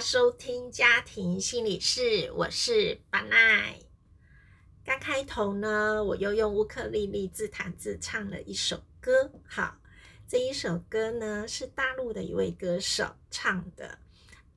[0.00, 3.80] 收听家庭心理室，我是巴奈。
[4.84, 9.32] 刚开头呢，我又用乌克丽丽自弹自唱了一首歌。
[9.44, 9.76] 好，
[10.28, 13.98] 这一首歌呢是大陆的一位歌手唱的，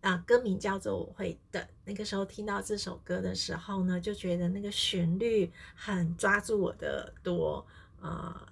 [0.02, 1.62] 啊，歌名叫做《我会等》。
[1.86, 7.66] 那个时候听到这首歌的时候呢，就觉得那个旋律很抓住我的耳朵，
[8.00, 8.48] 啊，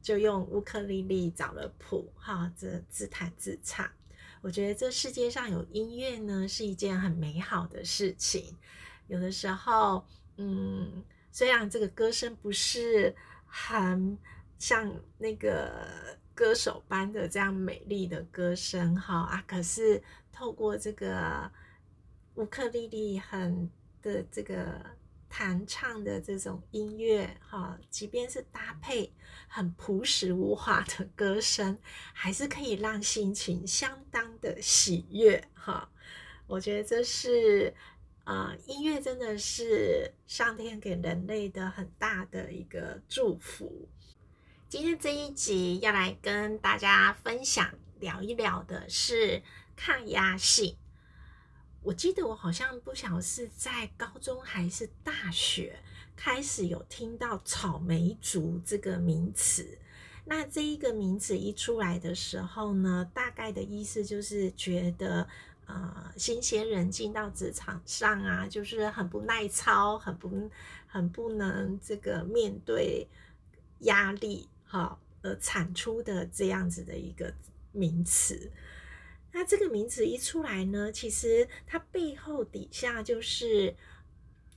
[0.00, 3.86] 就用乌克丽丽找了谱，哈，这自弹自唱。
[4.42, 8.54] 我觉得这世界上有音乐呢，是一件很美好的事情。
[9.06, 10.04] 有的时候，
[10.36, 13.14] 嗯，虽然这个歌声不是
[13.46, 14.18] 很
[14.58, 21.50] 像那个歌手般的这样美丽的歌声，哈啊，可是透过这个
[22.34, 23.70] 乌克丽丽很
[24.02, 24.84] 的这个。
[25.34, 29.10] 弹唱的这种音乐，哈，即便是搭配
[29.48, 31.78] 很朴实无华的歌声，
[32.12, 35.88] 还是可以让心情相当的喜悦，哈。
[36.46, 37.72] 我觉得这是，
[38.24, 43.88] 啊，音乐真的是上天给人类的很大的一个祝福。
[44.68, 49.42] 今天这一集要来跟大家分享聊一聊的是
[49.74, 50.76] 抗压性。
[51.82, 55.80] 我记得我好像不晓是在高中还是大学
[56.14, 59.78] 开始有听到草莓族这个名词。
[60.24, 65.26] 那这一个名词一出来的时候呢，大概的意思就是觉得，
[65.66, 70.48] 呃，新鲜人进到职场上啊，就是很不耐操，很不
[70.86, 73.08] 很不能这个面对
[73.80, 77.34] 压力，哈，而产出的这样子的一个
[77.72, 78.52] 名词。
[79.32, 83.74] 那这个名字一出来呢，其实它背后底下就是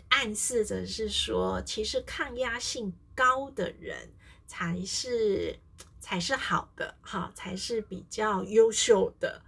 [0.09, 4.11] 暗示着是说，其实抗压性高的人
[4.45, 5.57] 才是
[5.99, 9.41] 才是好的，哈，才是比较优秀的。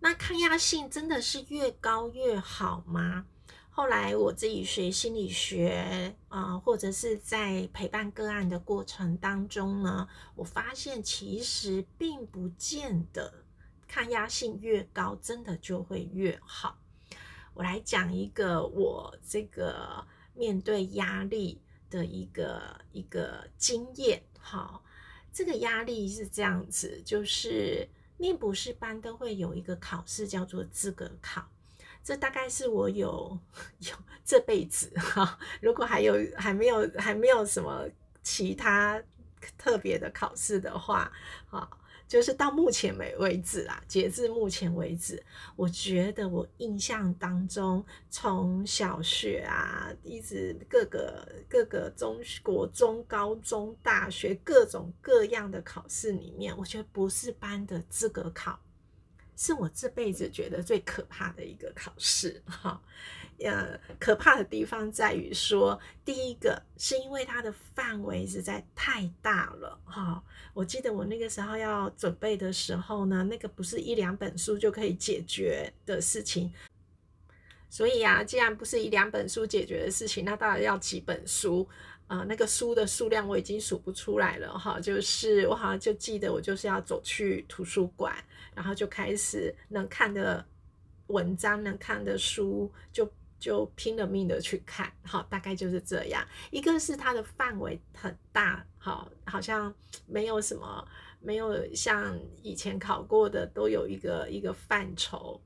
[0.00, 3.26] 那抗压性真的是越高越好吗？
[3.70, 13.44] 后来我自己学心理学啊，或者是在陪伴个案的过程当中呢，我发现其实并不见得。
[13.88, 16.78] 抗压性越高，真的就会越好。
[17.54, 21.60] 我来讲一个我这个面对压力
[21.90, 24.22] 的一个一个经验。
[24.38, 24.84] 好，
[25.32, 27.88] 这个压力是这样子，就是
[28.18, 31.50] 念博士班都会有一个考试叫做资格考，
[32.04, 33.36] 这大概是我有
[33.78, 37.88] 有这辈子哈，如果还有还没有还没有什么
[38.22, 39.02] 其他
[39.56, 41.10] 特别的考试的话，
[41.48, 41.78] 好。
[42.08, 45.22] 就是到目前为为止啦，截至目前为止，
[45.54, 58.58] 我觉得我印象当中，从小学啊，一直各个各个中国中、高中、大学各种各样的考试里面，我觉得博士班的资格考，
[59.36, 62.82] 是我这辈子觉得最可怕的一个考试，哈。
[63.40, 70.20] 呃，可怕的地方在于说，第一个是因为它的范围实在太大了哈。
[70.52, 76.52] 我记得我那个时候要准备的时候呢，那个不是一两本书就可以解决的事情。
[77.70, 81.68] 所以啊，既然不是一两本书解决的事情，那当然要几本书。
[82.08, 84.80] 呃，那个书的数量我已经数不出来了哈。
[84.80, 88.16] 就是我好像就记得，我就是要走去图书馆，
[88.52, 90.44] 然后就开始能看的
[91.06, 93.08] 文章、能看的书就。
[93.38, 96.26] 就拼了命的去看，好，大概就是这样。
[96.50, 99.72] 一个是它的范围很大，好，好像
[100.06, 100.86] 没有什么，
[101.20, 105.40] 没有像以前考过的都有一个一个范畴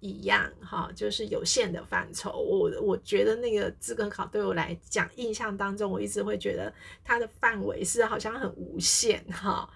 [0.00, 2.30] 一样，哈，就是有限的范畴。
[2.32, 6.72] 我我觉得那个资格考对我来讲，印象当中我一直会觉得
[7.04, 9.68] 它的范围是好像很无限，哈。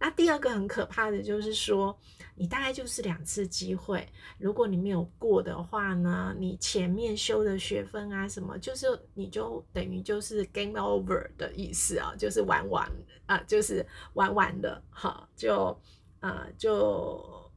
[0.00, 1.98] 那第二个很可怕的就是说，
[2.38, 4.08] 你大概就是两次机会，
[4.38, 12.88] 如果你没有过的话呢，你前面修的学分啊什么，就是你就等于就是 game over 的意思啊，就是玩完
[13.26, 15.76] 啊，就是玩完了，哈，就
[16.20, 17.50] 啊就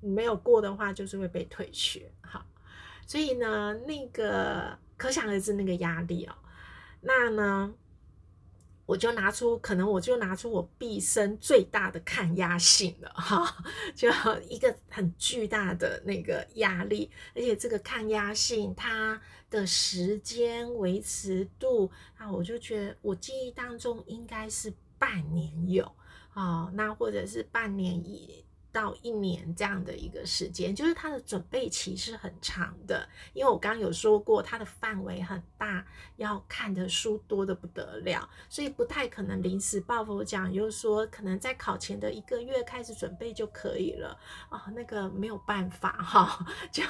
[0.00, 2.44] 没有过的话，就是会被退学，哈，
[3.06, 6.34] 所以呢，那个可想而知那个压力哦，
[7.02, 7.74] 那呢？
[8.86, 13.56] 我就拿出，可能我就拿出我毕生最大的抗压性了，哈，
[13.94, 14.10] 就
[14.48, 25.90] 一个很巨大的那个压力，而且这个抗压性它的时间维持度啊，我就觉得我记忆当中应该是半年有，
[26.34, 28.43] 啊，那或者是半年以
[28.74, 33.08] 到一年这样的一个时间，就是它的准备期是很长的。
[33.32, 35.86] 因为我刚刚有说过，它的范围很大，
[36.16, 44.18] 要看的书多的不得了，所以不太可能临时抱佛脚，就是说可能在考前的一个月开始准备就可以了
[44.48, 46.82] 啊，那个没有办法哈， 就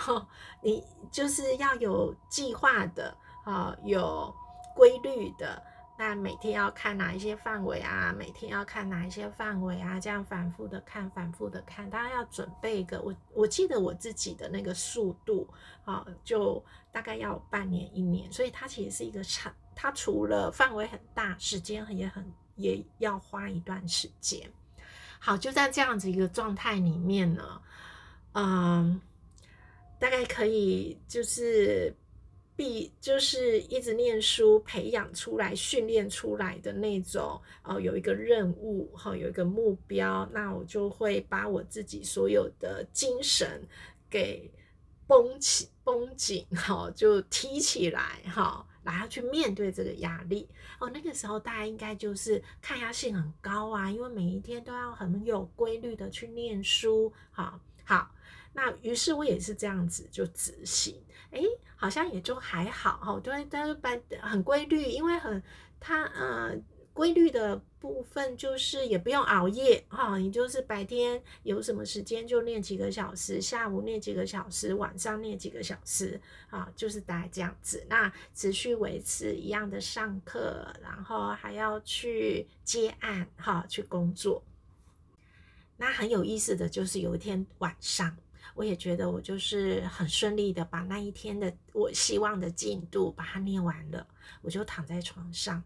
[0.63, 0.83] 你
[1.13, 3.15] 就是要有计划的
[3.45, 4.35] 啊，有
[4.75, 5.63] 规律的。
[5.97, 8.13] 那每天要看哪一些范围啊？
[8.13, 10.01] 每天要看哪一些范围啊？
[10.01, 13.01] 这样反复的看，反复的看，当然要准备一个。
[13.01, 15.49] 我我记得我自己的那个速度
[15.85, 16.61] 啊，就
[16.91, 19.55] 大概要半年一年，所以它其实是一个长。
[19.77, 22.25] 它除了范围很大，时间也很
[22.57, 24.51] 也要花一段时间。
[25.21, 27.63] 好，就在这样子一个状态里面呢，
[28.33, 29.01] 嗯，
[30.01, 31.95] 大概可以就是。
[32.57, 43.67] 必就是一直念书，培养出来、训练出来的那种哦，有一个任务哈，有一个目标，那我就会把我自己所有的精神
[44.09, 44.49] 给
[45.07, 50.49] 绷起、绷紧哈，就提起来哈，然后去面对这个压力
[50.79, 50.89] 哦。
[50.91, 58.11] 那个时候大家应该就是抗压性很高啊，因为每一天都要很有规律的去念书，好好。
[58.55, 60.99] 那于是我也是这样子就执行，
[61.31, 61.43] 哎。
[61.77, 65.43] 好像也就还好哈，对，但是白很规律，因为很
[65.79, 66.57] 它呃
[66.95, 76.19] 规律的部分就是也不用熬夜哈，你就是白天有什么时间就练几个小时，下午练几个小时，晚上练几个小时
[76.49, 77.85] 啊，就是大概这样子。
[77.91, 84.43] 那持续维持一样的上课，然后还要去接案哈，去工作。
[85.77, 88.17] 那很有意思的就是有一天晚上。
[88.55, 94.07] 我也觉得我就是很顺利的把那一天的我希望的进度把它念完了，
[94.41, 95.63] 我就躺在床上。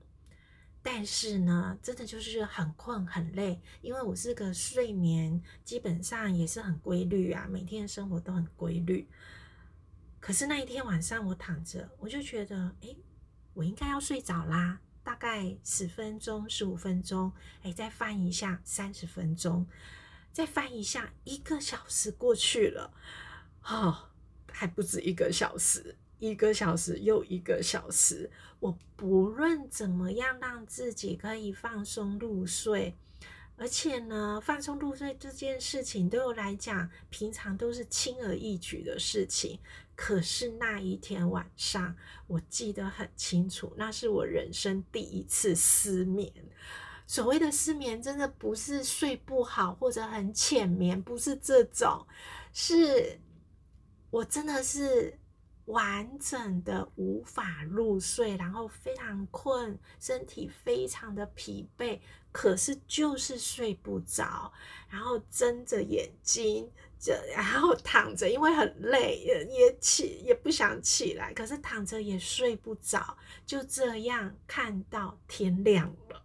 [0.81, 9.07] 但是呢，真的就是很困很累，因为我是个睡眠基本上也是很规律啊，每天的生活都很规律。
[10.19, 12.97] 可是那一天晚上我躺着，我就觉得，哎，
[13.53, 19.67] 我应该要睡着啦，大概十分钟、十五分钟，哎，再翻一下三十分钟。
[20.39, 22.93] 再翻一下，一个小时过去了，
[23.65, 24.11] 哦，
[24.53, 28.31] 还不止一个小时，一个小时又一个小时。
[28.61, 32.95] 我不论怎么样让自己可以放松入睡，
[33.57, 39.59] 而且呢，放松入睡这件事情对我来讲，平常都是轻而易举的事情。
[39.97, 41.97] 可是那一天晚上，
[42.29, 46.33] 我记得很清楚，那是我人生第一次失眠。
[47.09, 52.07] 所谓的失眠，真的不是睡不好或者很浅眠，不是这种，
[52.53, 53.19] 是
[54.11, 55.19] 我真的是
[55.65, 61.99] 完整的无法入睡，然后非常困，身体非常的疲惫，
[62.31, 64.53] 可是就是睡不着，
[64.91, 76.23] 然后睁着眼睛，这然后躺着，因为很累，也也起也不想起来，可是躺着也睡不着，就这样看到天亮了。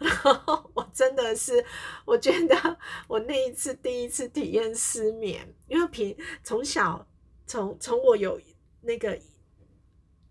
[0.00, 1.64] 然后我真的是，
[2.04, 7.06] 我觉得我那一次第一次体验失眠，因为平从小
[7.46, 8.40] 从从我有
[8.80, 9.16] 那个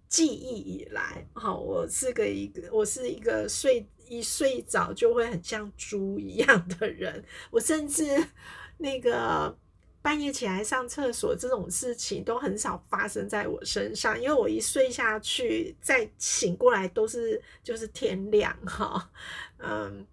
[0.08, 8.04] 记忆以来，好，我是个一个我是一个睡一睡着就会很像猪一样的人，我甚至
[8.78, 9.58] 那个。
[10.02, 19.12] 半夜起来上厕所这种事情都很少发生在我身上，因为我一睡下去再醒过来都是就是天亮哈，
[19.58, 20.08] 嗯，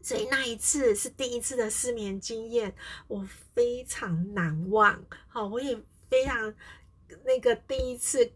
[0.00, 2.74] 所以那一次是第一次的失眠经验，
[3.06, 5.04] 我非常难忘。
[5.28, 5.78] 好，我也
[6.08, 6.54] 非常
[7.24, 8.32] 那个第一次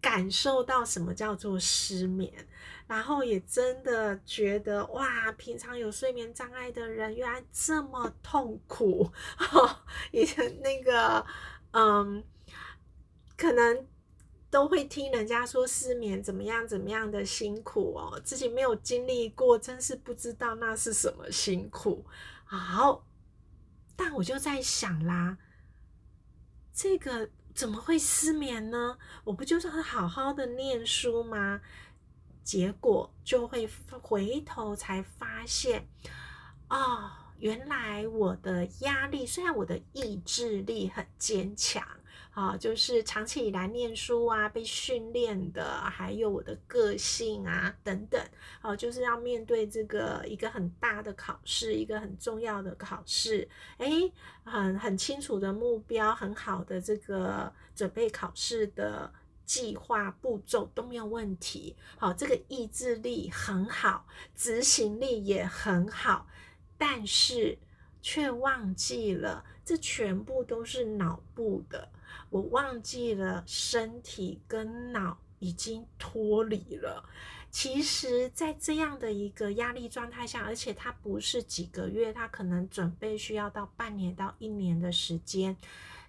[0.00, 2.47] 感受到什么叫做失眠。
[2.88, 9.12] 然后也真的觉得哇，平常有睡眠障碍的人原来这么痛苦。
[10.10, 11.24] 以前那个
[11.72, 12.24] 嗯，
[13.36, 13.86] 可能
[14.50, 22.06] 都会听人家说失眠怎么样怎么样的辛苦哦，自己没有经历过，真是不知道那是什么辛苦。
[22.46, 23.04] 好，
[23.94, 25.36] 但我就在想啦，
[26.72, 28.96] 这个怎么会失眠呢？
[29.24, 31.60] 我不就是好好的念书吗？
[32.48, 33.68] 结果就会
[34.00, 35.86] 回头才发现，
[36.70, 41.86] 哦，原来我的压力，虽然我的意志力很坚强，
[42.30, 48.18] 啊，就是长期以来念书啊，被训练的，还有我的个性啊等等，
[48.62, 54.10] 哦，就是要面对这个一个很大的考试，一个很重要的考试，诶，
[54.42, 59.12] 很很清楚的目标，很好的这个准备考试的。
[59.48, 66.28] 计划步骤都没有问题，好，这个意志力很好，执行力也很好，
[66.76, 67.56] 但是
[68.02, 71.88] 却忘记了，这全部都是脑部的。
[72.28, 77.08] 我忘记了身体跟脑已经脱离了。
[77.50, 85.56] 其实，在这样的一个压力状态下，而且它不是几个月，它可能准备需要到半年到一年的时间，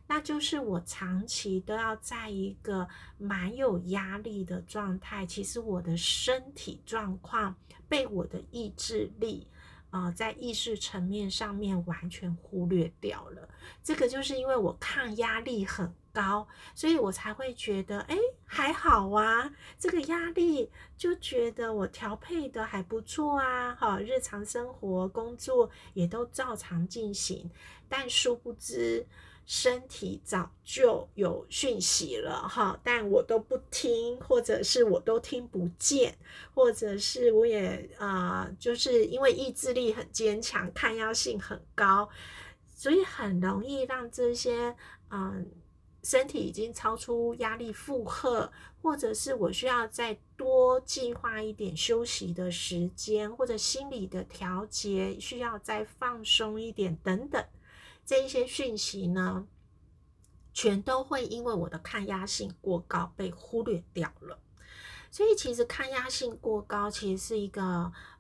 [0.10, 2.86] 那就是我长期都要在一个
[3.18, 5.26] 蛮有压力的状态。
[5.26, 7.56] 其实我的身体状况
[7.88, 9.48] 被我的意志力。
[9.92, 13.50] 啊，在意识层面上面完全忽略掉了，
[13.82, 27.50] 这个就是因为我抗压力很高，所以我才会觉得，哎，还好啊，这个压力就觉得我调配的还不错啊，哈，日常生活工作也都照常进行，
[27.88, 29.08] 但殊不知。
[29.52, 36.16] 身体早就有讯息了哈，但我都不听，或者是我都听不见，
[36.54, 42.08] 或者是我也啊，就是因为意志力很坚强，抗压性很高，
[42.76, 44.76] 所以很容易让这些
[45.10, 45.50] 嗯
[46.04, 48.52] 身体已经超出压力负荷，
[48.84, 57.44] 或者是我需要再多计划一点休息的时间，或者心理的调节需要再放松一点等等。
[58.10, 59.48] 这一些讯息呢，
[60.52, 64.40] 全都会因为我的抗压性过高被忽略掉了。
[65.12, 67.62] 所以其实抗压性过高其实是一个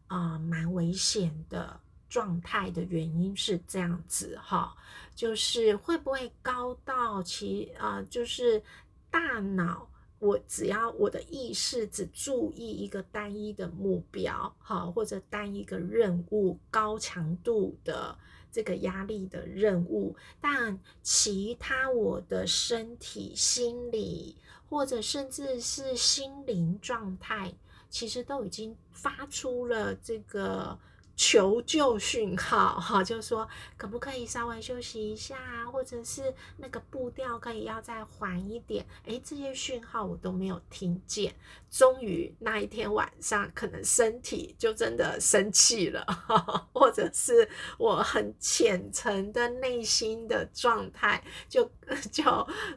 [0.05, 4.75] 啊蛮危险的状态的原因是这样子哈，
[5.15, 8.61] 就是会不会高到其啊就是
[9.09, 18.15] 大脑我只要我的意识只注意一个单一的目标哈，或者单一个任务高强度的。
[18.51, 24.35] 这个压力的任务，但其他我的身体、心理，
[24.69, 27.53] 或者甚至是心灵状态，
[27.89, 30.77] 其实都已经发出了这个。
[31.19, 33.45] 求救讯号，哈，就说
[33.75, 35.35] 可不可以稍微休息一下，
[35.69, 38.85] 或者是那个步调可以要再缓一点？
[39.03, 41.35] 诶，这些讯号我都没有听见。
[41.69, 46.05] 终于那一天晚上，可能身体就真的生气了，
[46.71, 51.69] 或者是我很浅层的内心的状态，就
[52.09, 52.23] 就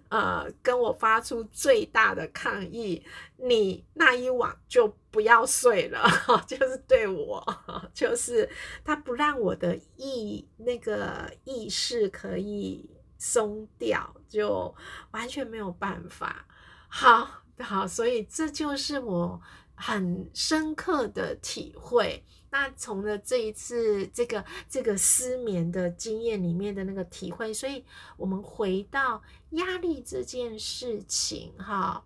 [0.09, 3.05] 呃跟我发出最大的抗议。
[3.37, 6.03] 你那一晚就不要睡了，
[6.49, 7.47] 就是对我，
[7.95, 8.49] 就是
[8.83, 14.75] 他不让我的意那个意识可以松掉，就
[15.13, 16.47] 完全没有办法。
[16.89, 19.41] 好好，所以这就是我
[19.75, 22.25] 很深刻的体会。
[22.51, 27.85] 那从了这一次这个这个失眠的经验里面的那个体会，所以
[28.17, 32.05] 我们回到压力这件事情，哈。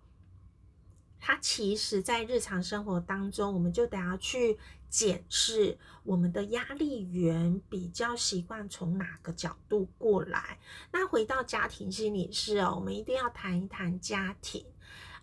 [1.19, 4.57] 它其实，在日常生活当中，我们就得要去
[4.89, 10.59] 检视我们的压力源比较习惯从哪个角度过来。
[10.91, 14.65] 那回到家庭心理师哦，我们一定要谈一谈家庭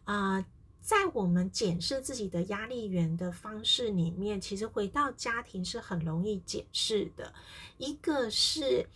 [0.05, 0.45] 啊，
[0.81, 7.33] 在我们检视自己的压力源的方式里面，其实回到家庭是很容易检视的。
[7.79, 8.89] 一个是。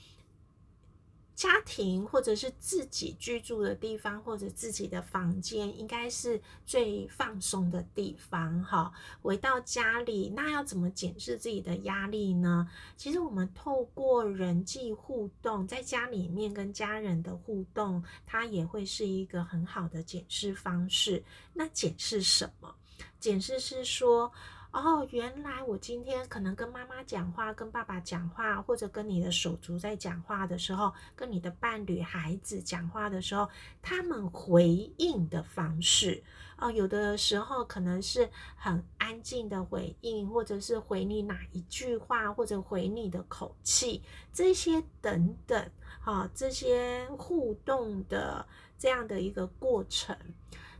[1.38, 8.60] 家庭或者是自己居住的地方，或者自己的房间，应该是最放松的地方。
[8.64, 8.92] 哈，
[9.22, 12.68] 回到家里，那要怎么检视自己的压力呢？
[12.96, 21.22] 其实我们透过人际互动，在家里面跟家人的互动，它也会是一个很好的检视方式。
[21.54, 22.74] 那检视什么？
[23.20, 24.32] 检视是说。
[24.70, 33.48] 哦，原来我今天可能跟妈妈讲话，跟爸爸讲话，或者跟你的手足在讲话的时候，跟你的伴侣、孩子讲话的时候，
[33.80, 36.22] 他们回应的方式，
[36.58, 44.02] 哦，有的时候可能是很安静的回应，或者是回你哪一句话，或者回你的口气，
[44.34, 45.70] 这些等等，
[46.04, 48.46] 啊，这些互动的
[48.78, 50.14] 这样的一个过程，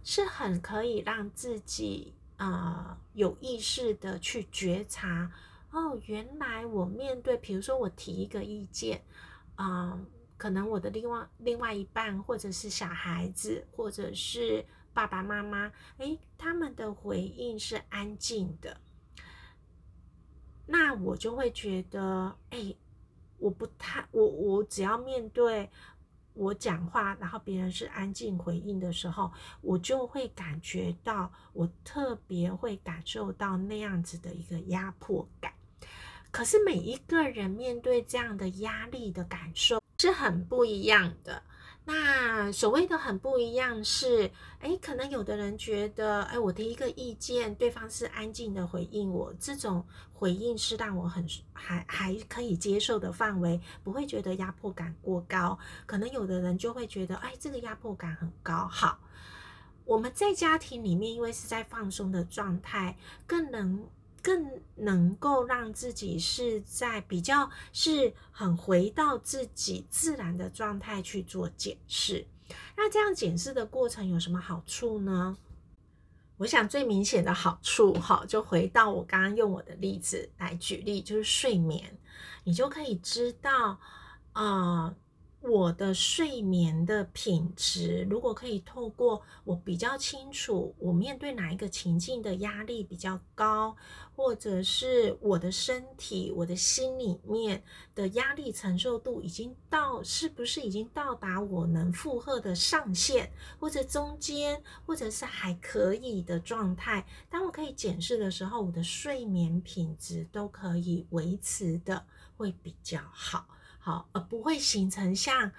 [0.04, 2.12] 是很可以让自己。
[2.38, 5.30] 啊，有意识的去觉察
[5.70, 9.04] 哦，原来我面对，比如说我提一个意见，
[9.56, 10.00] 啊，
[10.36, 14.64] 可能我的另外另外一半，或者是小孩子，或者是
[14.94, 18.80] 爸爸妈妈，诶，他们的回应是安静的，
[20.66, 22.74] 那我就会觉得，哎，
[23.38, 25.70] 我不太，我我只要面对。
[26.38, 35.52] 我讲话，然后别人是安静回应的时候，我就会感觉到，我特别会感受到那样子的一个压迫感。
[36.30, 41.42] 可是每一个人面对这样的压力的感受是很不一样的。
[41.90, 55.58] 那所谓的很不一样是，哎，可能有的人觉得，哎，我提一个意见，对方是安静的回应我，这种回应是让我很还还可以接受的范围，不会觉得压迫感过高。
[55.86, 58.68] 可能有的人就会觉得，哎，这个压迫感很高。
[58.68, 59.00] 好，
[59.86, 63.88] 我们在家庭里面，因为是在放松的状态，更能。
[64.28, 72.26] 更能够让自己是在比较是很回到自己自然的状态去做检视。
[72.76, 75.38] 那这样检视的过程有什么好处呢？
[76.36, 81.96] 我想最明显的好处，哈，就回到我刚刚用我的例子来举例，就是睡眠，
[82.44, 83.80] 你就可以知道，
[84.34, 84.94] 啊。
[85.40, 93.76] 我的睡眠的品质，如果可以透过我比较清楚，我面对哪一个情境的压力比较高，
[94.16, 97.62] 或者是我的身体、我的心里面
[97.94, 107.06] 的压力承受度已经到，是不是已经到达我能负荷的上限，或者中间，或者是还可以的状态？
[107.30, 112.04] 当我可以检视的时候，我的睡眠品质都可以维持的
[112.36, 113.46] 会比较好。
[113.88, 115.50] 好，而不会形成像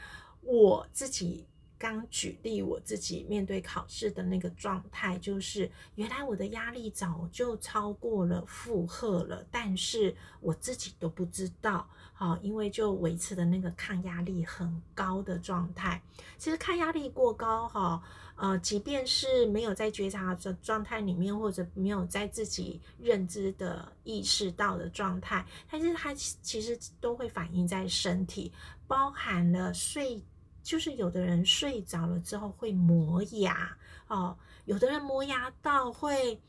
[0.42, 1.48] 我自己
[1.80, 11.90] 刚举例，我自己面对考试的那个状态，就是原来我的压力早就超过了负荷了，但是我自己都不知道。
[12.14, 16.00] 好，因为就维持的那个抗压力很高的状态。
[16.38, 18.04] 其实抗压力过高，哈，
[18.40, 28.52] 呃，即便是没有在觉察的状态里面，或者没有在自己认知的意识到的状态，但是它其实都会反映在身体，
[28.88, 30.24] 包含了睡，
[30.64, 36.42] 就是有的人睡着了之后会磨牙，哦，有的人磨牙到会。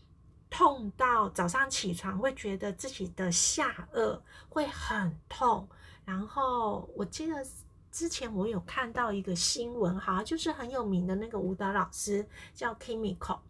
[0.53, 5.69] 痛到早上起床会觉得自己的下颚会很痛，
[6.05, 7.47] 然后我记得
[7.91, 13.41] 之前我有看到一个新闻，好像就是很有名的那个舞蹈老师叫 Kimiko，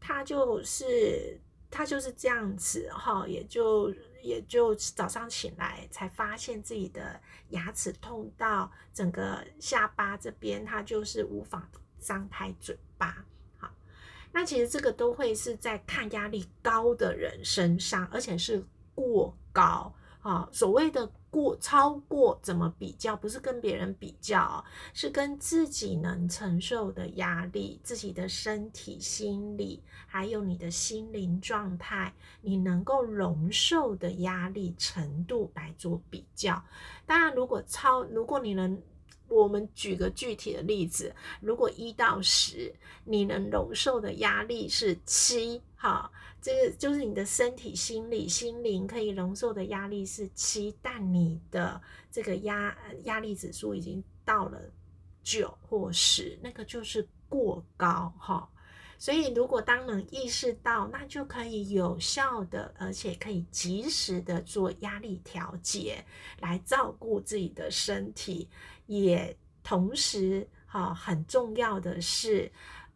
[0.00, 13.24] 他就是他就是这样子哈，也就也就早上醒来才发现自己的牙齿痛到整个下巴这边，他就是无法张开嘴巴。
[14.36, 20.48] 那其实这个都会是在抗压力高的人身上，而且是过高啊。
[20.50, 23.16] 所谓的过超过，怎么比较？
[23.16, 36.62] 不是跟别人比较，是跟自己能承受的压力、自己的身体、心理，还有你的心灵状态，你能够容受的压力程度来做比较。
[37.04, 38.80] 当然，如果超，如果你能。
[39.26, 42.72] 我们举个具体的例子，如果一到十，
[43.04, 51.78] 你能容受的压力是七，好，这个就是你的身体、心理、心灵可以容受的压力是七，但你的
[52.10, 54.58] 这个压压力指数已经到了
[55.22, 58.48] 九或十，那个就是过高，哈。
[58.98, 66.02] 所以，如果当能意识到，那就可以有效的，而且可以及时的做压力调节，
[66.40, 68.48] 来照顾自己的身体。
[68.86, 72.50] 也同时，哈，很重要的是，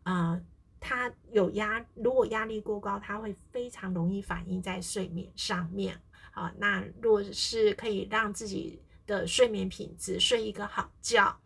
[0.05, 0.41] 啊，
[0.81, 6.01] 他有压，如果压力过高，他会非常容易反映在睡眠上面。
[6.33, 11.39] 啊，那若是可以让自己的睡眠品质睡一个好觉，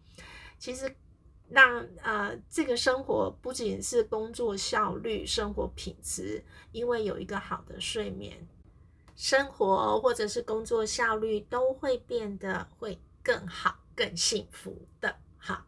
[0.59, 0.95] 其实。
[1.55, 8.49] 让呃，这个生活不仅是工作效率、生活品质，因为有一个好的睡眠，
[9.15, 15.15] 生活或者是工作效率都会变得会更好、更幸福的。
[15.37, 15.67] 好，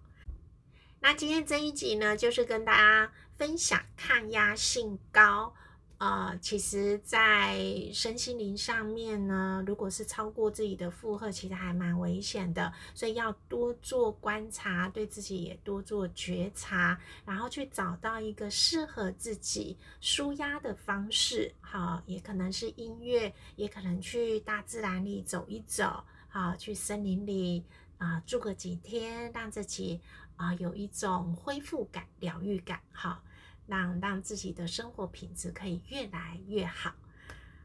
[1.00, 5.54] 那今天这一集呢，就是跟大家分享抗压性高。
[5.96, 7.56] 呃，其实，在
[7.92, 21.54] 身心灵上面呢，如果是超过自己的负荷，其实还蛮危险的，所以要多做观察，对自己也多做觉察，然后去找到一个适合自己舒压的方式。
[21.60, 27.64] 好，也可能是音乐，也可能去大自然里走一走，好，去森林里
[27.98, 30.00] 啊住个几天，让自己
[30.36, 32.80] 啊有一种恢复感、疗愈感。
[32.92, 33.22] 好。
[33.66, 36.92] 让让自己的生活品质可以越来越好，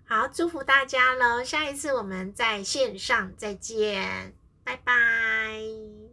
[0.06, 1.44] 好，祝福大家喽！
[1.44, 6.00] 下一次我们在线上再见，拜拜。